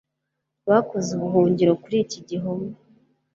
[0.69, 2.69] bakoze ubuhungiro kuri iki gihome